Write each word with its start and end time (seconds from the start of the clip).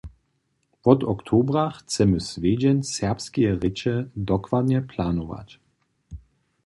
Wot 0.83 1.01
oktobra 1.11 1.63
chcemy 1.77 2.17
swjedźeń 2.29 2.77
serbskeje 2.95 3.51
rěče 3.61 3.93
dokładnje 4.29 4.79
planować. 4.91 5.49